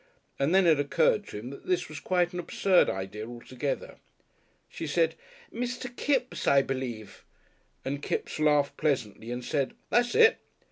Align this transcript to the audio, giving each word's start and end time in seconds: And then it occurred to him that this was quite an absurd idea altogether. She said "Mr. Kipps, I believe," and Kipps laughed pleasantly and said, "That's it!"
And 0.39 0.49
then 0.55 0.65
it 0.65 0.79
occurred 0.79 1.27
to 1.27 1.37
him 1.37 1.51
that 1.51 1.67
this 1.67 1.87
was 1.87 1.99
quite 1.99 2.33
an 2.33 2.39
absurd 2.39 2.89
idea 2.89 3.27
altogether. 3.29 3.97
She 4.67 4.87
said 4.87 5.13
"Mr. 5.53 5.95
Kipps, 5.95 6.47
I 6.47 6.63
believe," 6.63 7.23
and 7.85 8.01
Kipps 8.01 8.39
laughed 8.39 8.77
pleasantly 8.77 9.29
and 9.29 9.45
said, 9.45 9.75
"That's 9.91 10.15
it!" 10.15 10.39